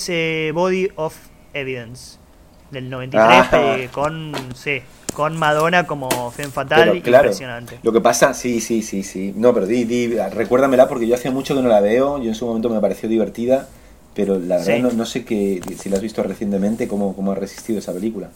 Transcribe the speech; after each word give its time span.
es 0.00 0.08
eh, 0.08 0.50
Body 0.54 0.88
of 0.96 1.14
Evidence 1.52 2.16
del 2.70 2.88
93 2.88 3.46
Ah. 3.52 3.76
eh, 3.76 3.88
con 3.92 4.32
sí, 4.54 4.80
con 5.12 5.36
Madonna 5.36 5.86
como 5.86 6.30
Femme 6.30 6.50
Fatal 6.52 6.90
Pero, 6.90 7.02
claro, 7.02 7.24
impresionante. 7.26 7.78
Lo 7.82 7.92
que 7.92 8.00
pasa, 8.00 8.32
sí, 8.32 8.60
sí, 8.60 8.82
sí, 8.82 9.02
sí. 9.02 9.34
No, 9.36 9.52
pero 9.52 9.66
di, 9.66 9.84
di, 9.84 10.14
recuérdamela 10.32 10.88
porque 10.88 11.06
yo 11.06 11.14
hace 11.16 11.30
mucho 11.30 11.54
que 11.54 11.62
no 11.62 11.68
la 11.68 11.80
veo. 11.80 12.18
Yo 12.22 12.28
en 12.28 12.34
su 12.34 12.46
momento 12.46 12.70
me 12.70 12.80
pareció 12.80 13.08
divertida, 13.08 13.68
pero 14.14 14.38
la 14.38 14.56
verdad 14.58 14.76
Sí. 14.76 14.82
no, 14.82 14.90
no 14.92 15.04
sé 15.04 15.24
qué, 15.24 15.60
si 15.78 15.88
la 15.90 15.96
has 15.96 16.02
visto 16.02 16.22
recientemente, 16.22 16.86
cómo, 16.88 17.14
cómo 17.14 17.32
ha 17.32 17.34
resistido 17.34 17.80
esa 17.80 17.92
película. 17.92 18.30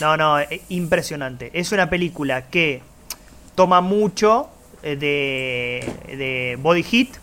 No, 0.00 0.16
no, 0.16 0.38
eh, 0.38 0.60
impresionante. 0.68 1.50
Es 1.54 1.72
una 1.72 1.88
película 1.90 2.42
que 2.50 2.82
toma 3.56 3.80
mucho 3.80 4.48
eh, 4.82 4.94
de, 4.96 6.16
de 6.16 6.58
Body 6.60 6.82
Hit 6.84 7.16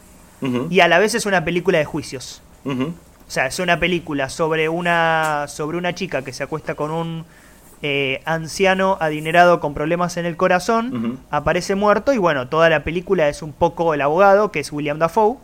y 0.70 0.80
a 0.82 0.88
la 0.88 1.00
vez 1.00 1.16
es 1.16 1.26
una 1.26 1.44
película 1.46 1.78
de 1.80 1.86
juicios. 1.86 2.42
ujú, 2.66 2.94
O 3.28 3.32
sea, 3.32 3.48
es 3.48 3.60
una 3.60 3.80
película 3.80 4.30
sobre 4.30 4.70
una, 4.70 5.45
sobre 5.48 5.77
una 5.77 5.94
chica 5.95 6.22
que 6.23 6.31
se 6.34 6.44
acuesta 6.44 6.76
con 6.76 6.91
un 6.91 7.26
eh, 7.82 8.22
anciano 8.26 8.98
adinerado 9.02 9.59
con 9.59 9.73
problemas 9.73 10.18
en 10.18 10.26
el 10.26 10.38
corazón, 10.38 11.20
aparece 11.32 11.76
muerto 11.76 12.13
y 12.13 12.18
bueno, 12.18 12.48
toda 12.48 12.70
la 12.70 12.84
película 12.84 13.27
es 13.27 13.41
un 13.41 13.52
poco 13.54 13.94
el 13.94 14.02
abogado, 14.02 14.52
que 14.52 14.59
es 14.59 14.72
William 14.72 14.99
Dafoe, 14.99 15.38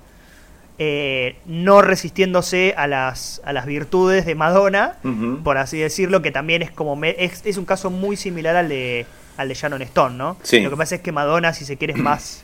eh, 0.79 1.35
no 1.45 1.81
resistiéndose 1.81 2.73
a 2.77 2.87
las, 2.87 3.41
a 3.45 3.53
las 3.53 3.65
virtudes 3.65 4.25
de 4.25 4.33
Madonna, 4.35 4.95
por 5.43 5.57
así 5.57 5.77
decirlo, 5.77 6.21
que 6.21 6.31
también 6.31 6.61
es 6.63 6.71
como 6.71 6.95
me- 6.95 7.15
es, 7.19 7.41
es 7.45 7.57
un 7.57 7.65
caso 7.65 7.89
muy 7.91 8.15
similar 8.15 8.55
al 8.55 8.69
de 8.69 9.05
al 9.37 9.47
de 9.47 9.53
Shannon 9.55 9.81
Stone, 9.83 10.15
¿no? 10.17 10.37
Sí. 10.43 10.59
Lo 10.61 10.69
que 10.69 10.77
pasa 10.77 10.95
es 10.95 11.01
que 11.01 11.11
Madonna, 11.11 11.53
si 11.53 11.65
se 11.65 11.77
quiere, 11.77 11.93
es 11.93 11.99
más 11.99 12.43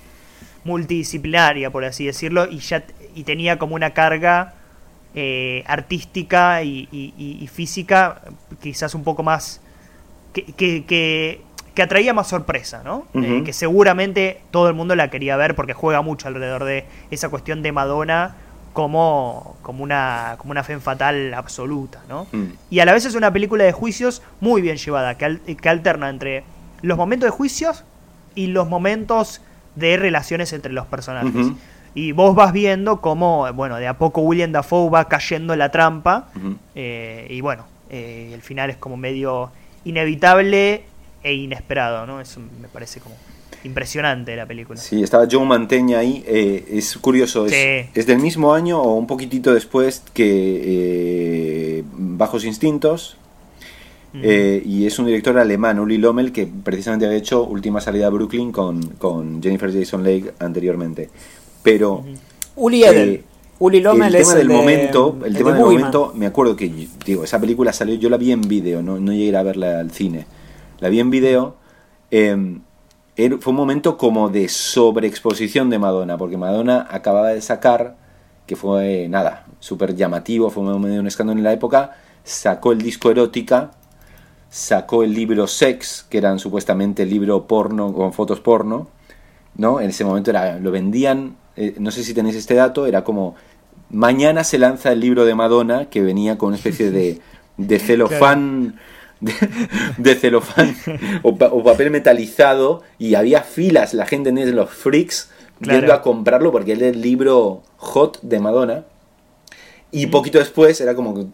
multidisciplinaria, 0.64 1.70
por 1.72 1.84
así 1.86 2.06
decirlo, 2.06 2.46
y 2.50 2.60
ya 2.60 2.84
y 3.16 3.24
tenía 3.24 3.58
como 3.58 3.76
una 3.76 3.92
carga 3.92 4.54
eh, 5.20 5.64
artística 5.66 6.62
y, 6.62 6.88
y- 6.92 7.12
y- 7.18 7.44
y 7.44 7.48
física 7.48 8.22
quizás 8.62 8.94
un 8.94 9.04
poco 9.04 9.24
más 9.24 9.62
que, 10.32 10.44
que, 10.46 10.86
que- 10.86 11.42
que 11.74 11.82
atraía 11.82 12.14
más 12.14 12.28
sorpresa, 12.28 12.82
¿no? 12.84 13.08
Eh, 13.16 13.42
que 13.44 13.52
seguramente 13.54 14.42
todo 14.52 14.68
el 14.68 14.76
mundo 14.76 14.96
la 14.96 15.10
quería 15.10 15.36
ver 15.38 15.56
porque 15.56 15.74
juega 15.74 16.02
mucho 16.04 16.28
alrededor 16.28 16.64
de 16.66 16.86
esa 17.10 17.30
cuestión 17.30 17.64
de 17.64 17.72
Madonna 17.72 18.36
como, 18.74 19.58
como 19.64 19.84
una 19.84 20.36
como 20.38 20.52
una 20.52 20.64
femme 20.64 20.82
fatal 20.82 21.34
absoluta, 21.34 22.02
¿no? 22.08 22.28
Mm. 22.32 22.46
Y 22.70 22.80
a 22.80 22.86
la 22.86 22.94
vez 22.94 23.06
es 23.06 23.16
una 23.16 23.34
película 23.34 23.64
de 23.64 23.72
juicios 23.72 24.22
muy 24.40 24.62
bien 24.62 24.78
llevada, 24.78 25.18
que, 25.18 25.26
al- 25.26 25.40
que 25.42 25.70
alterna 25.70 26.10
entre 26.10 26.44
los 26.84 26.96
momentos 26.98 27.26
de 27.28 27.32
juicios 27.32 27.84
y 28.36 28.48
los 28.48 28.68
momentos 28.70 29.42
de 29.76 29.98
relaciones 29.98 30.54
entre 30.54 30.74
los 30.74 30.86
personajes. 30.86 31.48
Y 31.98 32.12
vos 32.12 32.36
vas 32.36 32.54
viendo 32.54 33.02
cómo, 33.02 33.52
bueno, 33.54 33.78
de 33.78 33.88
a 33.88 33.98
poco 33.98 34.22
William 34.22 34.52
Dafoe 34.52 34.88
va 34.92 35.06
cayendo 35.08 35.54
en 35.54 35.60
la 35.60 35.72
trampa. 35.72 36.30
Eh, 36.76 37.26
y 37.32 37.42
bueno, 37.42 37.66
eh, 37.90 38.30
el 38.36 38.42
final 38.44 38.70
es 38.70 38.78
como 38.78 38.98
medio 38.98 39.50
inevitable 39.84 40.84
e 41.24 41.34
inesperado, 41.34 42.06
¿no? 42.06 42.22
Eso 42.22 42.40
me 42.62 42.68
parece 42.68 43.00
como 43.00 43.16
impresionante 43.64 44.36
la 44.36 44.46
película. 44.46 44.80
Sí, 44.80 45.02
estaba 45.02 45.26
Joe 45.30 45.44
Mantegna 45.44 45.98
ahí. 45.98 46.24
eh, 46.28 46.66
es 46.72 46.96
curioso, 47.00 47.48
es, 47.48 47.52
Sí. 47.54 47.90
es 48.00 48.06
del 48.06 48.20
mismo 48.20 48.54
año 48.54 48.80
o 48.80 48.94
un 48.94 49.08
poquitito 49.08 49.52
después 49.52 50.04
que 50.14 50.62
eh, 51.80 51.84
Bajos 51.94 52.46
Instintos. 52.46 53.18
Mm. 54.14 54.22
eh, 54.24 54.62
y 54.64 54.86
es 54.86 55.00
un 55.00 55.08
director 55.08 55.38
alemán, 55.40 55.80
Uli 55.80 55.98
Lommel, 55.98 56.32
que 56.32 56.48
precisamente 56.64 57.08
había 57.08 57.18
hecho 57.18 57.44
Última 57.44 57.82
Salida 57.82 58.06
a 58.06 58.10
Brooklyn 58.10 58.52
con, 58.52 58.82
con 59.00 59.42
Jennifer 59.42 59.74
Jason 59.74 60.04
Leigh 60.04 60.32
anteriormente. 60.40 61.10
Pero 61.72 62.04
Uli 62.56 62.84
Edel. 62.84 63.10
Eh, 63.10 63.24
Uli 63.60 63.80
Lommel 63.82 64.14
el 64.14 64.22
es 64.22 64.28
tema 64.28 64.38
del 64.38 64.48
de- 64.48 64.54
momento, 64.54 65.18
el 65.26 65.36
tema 65.36 65.52
del 65.52 65.60
Boogeyman. 65.62 65.92
momento, 65.92 66.14
me 66.16 66.28
acuerdo 66.28 66.56
que 66.56 66.72
digo, 67.06 67.24
esa 67.24 67.40
película 67.40 67.74
salió, 67.74 67.96
yo 67.96 68.10
la 68.10 68.18
vi 68.18 68.32
en 68.32 68.42
vídeo, 68.42 68.82
no, 68.84 69.00
no 69.00 69.12
llegué 69.12 69.36
a 69.36 69.42
verla 69.44 69.80
al 69.80 69.92
cine. 69.92 70.26
La 70.80 70.90
vi 70.90 71.00
en 71.00 71.10
vídeo. 71.10 71.56
eh, 72.12 72.60
era- 73.18 73.38
fue 73.40 73.52
un 73.52 73.58
momento 73.58 73.98
como 73.98 74.30
de 74.30 74.48
sobreexposición 74.48 75.70
de 75.72 75.80
Madonna, 75.80 76.18
porque 76.18 76.38
Madonna 76.38 76.88
acababa 76.90 77.30
de 77.30 77.42
sacar, 77.42 77.96
que 78.46 78.56
fue 78.56 79.08
nada, 79.10 79.46
súper 79.60 79.96
llamativo, 79.96 80.50
fue 80.52 80.64
medio 80.80 81.00
un 81.02 81.08
escándalo 81.08 81.38
en 81.40 81.44
la 81.44 81.52
época, 81.54 81.98
sacó 82.24 82.72
el 82.72 82.78
disco 82.82 83.10
erótica, 83.12 83.72
sacó 84.50 85.04
el 85.04 85.14
libro 85.14 85.48
Sex, 85.48 86.06
que 86.10 86.18
eran 86.20 86.40
supuestamente 86.40 87.04
el 87.04 87.10
libro 87.10 87.46
porno 87.48 87.92
con 87.92 88.14
fotos 88.14 88.40
porno, 88.40 88.88
¿no? 89.56 89.82
En 89.82 89.90
ese 89.90 90.06
momento 90.06 90.30
era, 90.30 90.60
lo 90.60 90.72
vendían, 90.72 91.36
eh, 91.58 91.76
no 91.80 91.92
sé 91.92 92.04
si 92.04 92.14
tenéis 92.14 92.36
este 92.36 92.54
dato, 92.54 92.86
era 92.88 93.04
como, 93.04 93.36
mañana 93.90 94.44
se 94.44 94.58
lanza 94.58 94.92
el 94.92 95.00
libro 95.00 95.26
de 95.26 95.36
Madonna, 95.36 95.90
que 95.90 96.02
venía 96.02 96.38
con 96.38 96.48
una 96.50 96.58
especie 96.58 96.92
de, 96.92 97.20
de 97.58 97.80
celofán, 97.88 98.80
de, 99.20 99.34
de 99.98 100.16
celofán 100.16 100.76
o, 101.24 101.36
pa- 101.36 101.48
o 101.52 101.64
papel 101.64 101.90
metalizado, 101.92 102.84
y 103.00 103.16
había 103.16 103.42
filas, 103.42 103.94
la 103.94 104.06
gente 104.06 104.30
en 104.30 104.56
los 104.56 104.70
freaks, 104.70 105.30
Claro. 105.60 105.80
yendo 105.80 105.94
a 105.96 106.04
comprarlo 106.04 106.52
porque 106.52 106.74
era 106.74 106.88
el 106.88 107.02
libro 107.02 107.64
hot 107.78 108.20
de 108.22 108.40
Madonna. 108.40 108.86
Y 109.90 110.06
poquito 110.06 110.38
después 110.38 110.80
era 110.82 110.94
como 110.94 111.16
que 111.16 111.26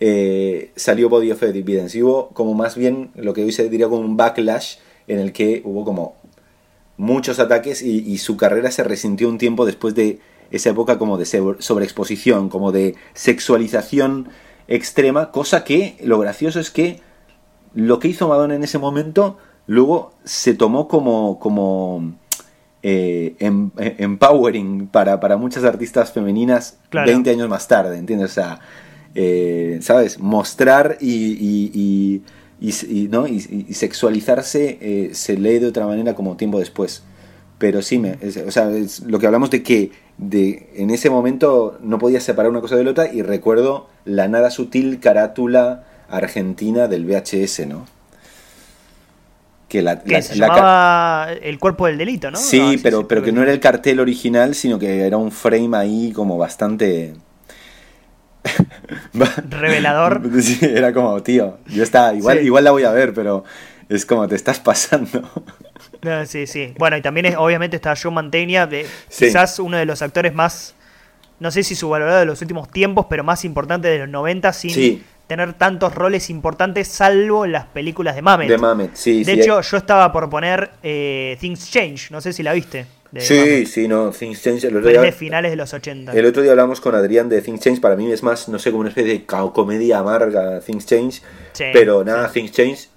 eh, 0.00 0.70
salió 0.74 1.10
Body 1.10 1.32
of 1.32 1.42
Evidence. 1.42 1.98
Y 1.98 2.02
hubo 2.02 2.28
como 2.28 2.54
más 2.54 2.76
bien 2.76 3.10
lo 3.14 3.34
que 3.34 3.44
hoy 3.44 3.52
se 3.52 3.68
diría 3.68 3.88
como 3.88 4.00
un 4.00 4.16
backlash 4.16 4.76
en 5.06 5.18
el 5.18 5.32
que 5.34 5.60
hubo 5.66 5.84
como 5.84 6.16
muchos 6.96 7.38
ataques 7.38 7.82
y, 7.82 7.98
y 7.98 8.18
su 8.18 8.36
carrera 8.36 8.70
se 8.70 8.84
resintió 8.84 9.28
un 9.28 9.38
tiempo 9.38 9.66
después 9.66 9.94
de 9.94 10.20
esa 10.50 10.70
época 10.70 10.98
como 10.98 11.16
de 11.18 11.24
sobre- 11.24 11.60
sobreexposición, 11.62 12.48
como 12.48 12.72
de 12.72 12.94
sexualización 13.14 14.28
extrema, 14.68 15.30
cosa 15.32 15.64
que 15.64 15.96
lo 16.04 16.18
gracioso 16.18 16.60
es 16.60 16.70
que 16.70 17.00
lo 17.74 17.98
que 17.98 18.08
hizo 18.08 18.28
Madonna 18.28 18.54
en 18.54 18.62
ese 18.62 18.78
momento 18.78 19.38
luego 19.66 20.12
se 20.24 20.54
tomó 20.54 20.88
como, 20.88 21.38
como 21.38 22.12
eh, 22.82 23.34
em- 23.38 23.70
eh, 23.78 23.96
empowering 23.98 24.88
para, 24.88 25.20
para 25.20 25.36
muchas 25.36 25.64
artistas 25.64 26.12
femeninas 26.12 26.78
Claro. 26.90 27.06
20 27.10 27.30
años 27.30 27.48
más 27.48 27.66
tarde, 27.68 27.96
¿entiendes? 27.96 28.30
O 28.30 28.34
sea, 28.34 28.60
eh, 29.14 29.78
¿sabes? 29.82 30.18
Mostrar 30.18 30.98
y, 31.00 31.10
y- 31.10 31.70
y- 31.74 32.22
y- 32.68 33.02
y, 33.04 33.08
¿no? 33.08 33.26
y, 33.26 33.66
y 33.68 33.74
sexualizarse 33.74 34.78
eh, 34.80 35.10
se 35.14 35.36
lee 35.36 35.58
de 35.58 35.66
otra 35.66 35.86
manera 35.86 36.14
como 36.14 36.36
tiempo 36.36 36.58
después. 36.58 37.02
Pero 37.58 37.82
sí, 37.82 37.98
me, 37.98 38.16
es- 38.20 38.36
o 38.38 38.50
sea, 38.50 38.70
es 38.70 39.00
lo 39.00 39.18
que 39.18 39.26
hablamos 39.26 39.50
de 39.50 39.62
que 39.62 39.90
de, 40.18 40.70
en 40.76 40.90
ese 40.90 41.10
momento 41.10 41.78
no 41.82 41.98
podía 41.98 42.20
separar 42.20 42.50
una 42.50 42.60
cosa 42.60 42.76
de 42.76 42.84
la 42.84 42.90
otra 42.92 43.12
y 43.12 43.22
recuerdo 43.22 43.88
la 44.04 44.28
nada 44.28 44.50
sutil 44.50 45.00
carátula 45.00 45.84
argentina 46.08 46.88
del 46.88 47.04
VHS, 47.06 47.66
¿no? 47.66 47.86
Que 49.68 49.80
la, 49.80 50.00
Que 50.02 50.12
la- 50.12 50.22
se 50.22 50.36
la 50.36 50.48
llamaba 50.48 51.32
El 51.32 51.58
cuerpo 51.58 51.86
del 51.86 51.96
delito, 51.98 52.30
¿no? 52.30 52.36
Sí, 52.38 52.78
pero, 52.82 53.00
sí, 53.00 53.06
pero 53.08 53.22
que 53.22 53.32
no 53.32 53.42
era 53.42 53.52
el 53.52 53.60
cartel 53.60 54.00
original, 54.00 54.54
sino 54.54 54.78
que 54.78 55.06
era 55.06 55.16
un 55.16 55.30
frame 55.32 55.76
ahí 55.76 56.12
como 56.12 56.36
bastante... 56.36 57.14
Revelador. 59.48 60.20
Sí, 60.42 60.58
era 60.62 60.92
como, 60.92 61.22
tío, 61.22 61.58
yo 61.66 61.82
estaba, 61.82 62.14
igual, 62.14 62.38
Sí. 62.38 62.44
igual 62.46 62.64
la 62.64 62.70
voy 62.70 62.84
a 62.84 62.90
ver, 62.90 63.12
pero 63.14 63.44
es 63.88 64.06
como 64.06 64.26
te 64.28 64.34
estás 64.36 64.60
pasando. 64.60 65.28
No, 66.02 66.26
sí, 66.26 66.48
sí. 66.48 66.74
Bueno, 66.78 66.96
y 66.96 67.02
también 67.02 67.26
es, 67.26 67.36
obviamente 67.36 67.76
está 67.76 67.94
Joe 68.00 68.10
Mantegna, 68.10 68.66
de, 68.66 68.86
Sí. 69.08 69.26
quizás 69.26 69.58
uno 69.60 69.76
de 69.76 69.84
los 69.86 70.02
actores 70.02 70.34
más, 70.34 70.74
no 71.38 71.50
sé 71.52 71.62
si 71.62 71.76
subvalorado 71.76 72.18
de 72.18 72.24
los 72.26 72.40
últimos 72.42 72.68
tiempos, 72.70 73.06
pero 73.08 73.22
más 73.22 73.44
importante 73.44 73.86
de 73.86 73.98
los 73.98 74.08
90 74.08 74.52
sin 74.52 74.70
Sí. 74.70 75.04
tener 75.28 75.52
tantos 75.54 75.94
roles 75.94 76.28
importantes, 76.28 76.88
salvo 76.88 77.46
las 77.46 77.66
películas 77.66 78.16
de 78.16 78.22
Mamet. 78.22 78.48
De 78.48 78.58
Mamet, 78.58 78.90
sí, 78.94 79.22
De 79.22 79.34
hecho, 79.34 79.60
yo 79.60 79.76
estaba 79.76 80.10
por 80.12 80.28
poner 80.28 80.70
eh, 80.82 81.36
Things 81.40 81.70
Change, 81.70 82.10
no 82.10 82.20
sé 82.20 82.32
si 82.32 82.42
la 82.42 82.52
viste. 82.52 82.86
De 83.12 83.20
sí, 83.20 83.66
sí, 83.66 83.88
no, 83.88 84.10
Things 84.10 84.42
Change. 84.42 84.64
El 84.64 84.76
otro, 84.78 84.90
es 84.90 84.96
de 84.96 85.02
día, 85.02 85.12
finales 85.12 85.50
de 85.50 85.56
los 85.56 85.72
80. 85.72 86.12
el 86.12 86.26
otro 86.26 86.42
día 86.42 86.50
hablamos 86.52 86.80
con 86.80 86.94
Adrián 86.94 87.28
de 87.28 87.40
Things 87.42 87.60
Change. 87.60 87.80
Para 87.80 87.94
mí 87.94 88.10
es 88.10 88.22
más, 88.22 88.48
no 88.48 88.58
sé, 88.58 88.70
como 88.70 88.80
una 88.80 88.88
especie 88.88 89.12
de 89.12 89.24
comedia 89.26 89.98
amarga 89.98 90.60
Things 90.60 90.86
Change. 90.86 91.22
Sí, 91.52 91.64
pero 91.72 92.04
nada, 92.04 92.30
Things 92.32 92.52
Change 92.52 92.88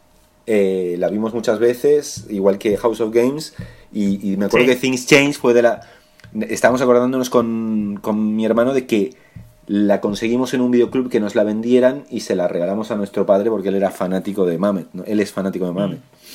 eh, 0.47 0.95
la 0.99 1.09
vimos 1.09 1.33
muchas 1.33 1.59
veces, 1.59 2.25
igual 2.29 2.57
que 2.57 2.77
House 2.77 3.01
of 3.01 3.13
Games. 3.13 3.53
Y, 3.91 4.31
y 4.31 4.37
me 4.37 4.45
acuerdo 4.45 4.67
Sí. 4.67 4.73
que 4.73 4.79
Things 4.79 5.05
Change 5.05 5.37
fue 5.37 5.53
de 5.53 5.61
la. 5.61 5.81
Estábamos 6.49 6.81
acordándonos 6.81 7.29
con, 7.29 7.99
con 8.01 8.35
mi 8.35 8.45
hermano 8.45 8.73
de 8.73 8.85
que 8.85 9.13
la 9.67 9.99
conseguimos 9.99 10.53
en 10.53 10.61
un 10.61 10.69
videoclub 10.69 11.09
que 11.09 11.19
nos 11.19 11.33
la 11.33 11.43
vendieran 11.43 12.03
y 12.09 12.19
se 12.19 12.35
la 12.35 12.47
regalamos 12.47 12.91
a 12.91 12.95
nuestro 12.95 13.25
padre 13.25 13.49
porque 13.49 13.69
él 13.69 13.75
era 13.75 13.89
fanático 13.89 14.45
de 14.45 14.57
Mamet. 14.57 14.87
¿no? 14.93 15.03
Él 15.05 15.19
es 15.19 15.31
fanático 15.31 15.65
de 15.65 15.71
Mamet. 15.71 15.99